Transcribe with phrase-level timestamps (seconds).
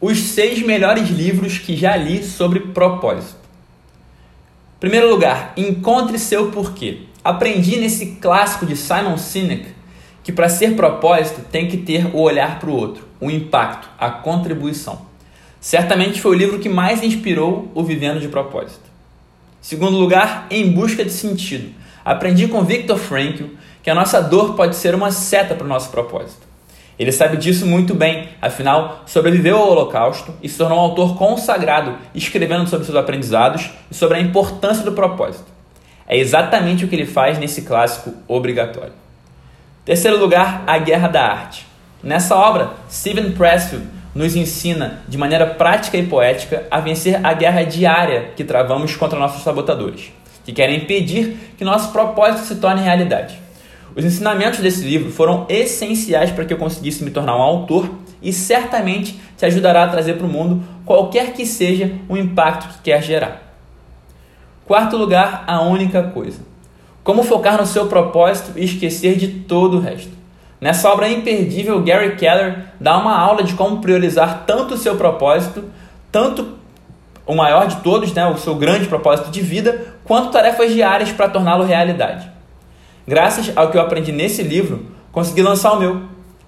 [0.00, 3.36] Os seis melhores livros que já li sobre propósito.
[4.80, 7.00] Primeiro lugar, encontre seu porquê.
[7.22, 9.74] Aprendi nesse clássico de Simon Sinek
[10.22, 14.10] que para ser propósito tem que ter o olhar para o outro, o impacto, a
[14.10, 15.02] contribuição.
[15.60, 18.88] Certamente foi o livro que mais inspirou o Vivendo de Propósito.
[19.60, 21.74] Segundo lugar, Em Busca de Sentido.
[22.02, 23.44] Aprendi com Viktor Frankl
[23.82, 26.49] que a nossa dor pode ser uma seta para o nosso propósito.
[27.00, 31.96] Ele sabe disso muito bem, afinal, sobreviveu ao Holocausto e se tornou um autor consagrado,
[32.14, 35.46] escrevendo sobre seus aprendizados e sobre a importância do propósito.
[36.06, 38.92] É exatamente o que ele faz nesse clássico obrigatório.
[39.82, 41.66] Terceiro lugar, A Guerra da Arte.
[42.02, 47.62] Nessa obra, Steven Pressfield nos ensina, de maneira prática e poética, a vencer a guerra
[47.62, 50.12] diária que travamos contra nossos sabotadores,
[50.44, 53.38] que querem impedir que nosso propósito se torne realidade.
[53.96, 57.90] Os ensinamentos desse livro foram essenciais para que eu conseguisse me tornar um autor
[58.22, 62.82] e certamente te ajudará a trazer para o mundo qualquer que seja o impacto que
[62.84, 63.50] quer gerar.
[64.64, 66.40] Quarto lugar, a única coisa.
[67.02, 70.12] Como focar no seu propósito e esquecer de todo o resto.
[70.60, 75.64] Nessa obra imperdível, Gary Keller dá uma aula de como priorizar tanto o seu propósito,
[76.12, 76.60] tanto
[77.26, 81.28] o maior de todos, né, o seu grande propósito de vida, quanto tarefas diárias para
[81.28, 82.29] torná-lo realidade.
[83.10, 86.02] Graças ao que eu aprendi nesse livro, consegui lançar o meu.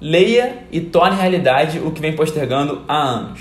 [0.00, 3.40] Leia e torne realidade o que vem postergando há anos.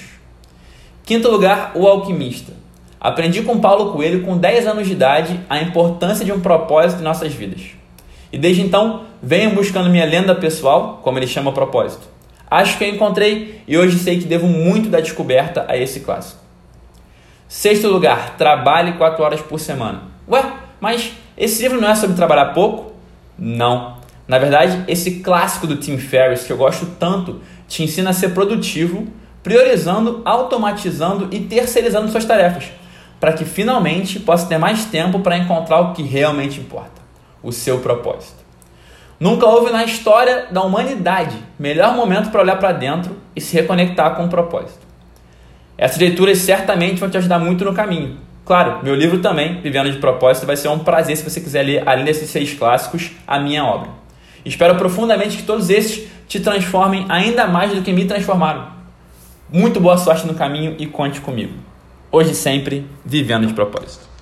[1.06, 2.54] Quinto lugar, O Alquimista.
[3.00, 7.04] Aprendi com Paulo Coelho, com 10 anos de idade, a importância de um propósito em
[7.04, 7.62] nossas vidas.
[8.32, 12.08] E desde então, venho buscando minha lenda pessoal, como ele chama propósito.
[12.50, 16.42] Acho que eu encontrei e hoje sei que devo muito da descoberta a esse clássico.
[17.48, 20.02] Sexto lugar, trabalhe 4 horas por semana.
[20.28, 20.44] Ué,
[20.82, 22.93] mas esse livro não é sobre trabalhar pouco?
[23.38, 23.98] Não.
[24.28, 28.30] Na verdade, esse clássico do Tim Ferriss, que eu gosto tanto, te ensina a ser
[28.30, 29.08] produtivo,
[29.42, 32.66] priorizando, automatizando e terceirizando suas tarefas
[33.24, 37.02] para que finalmente possa ter mais tempo para encontrar o que realmente importa,
[37.42, 38.44] o seu propósito.
[39.18, 44.18] Nunca houve na história da humanidade melhor momento para olhar para dentro e se reconectar
[44.18, 44.86] com o propósito.
[45.78, 48.18] Essas leituras certamente vão te ajudar muito no caminho.
[48.46, 51.84] Claro, meu livro também, Vivendo de Propósito, vai ser um prazer se você quiser ler,
[51.88, 53.90] além desses seis clássicos, a minha obra.
[54.46, 58.68] Espero profundamente que todos esses te transformem ainda mais do que me transformaram.
[59.50, 61.54] Muito boa sorte no caminho e conte comigo
[62.14, 64.13] hoje sempre vivendo de propósito.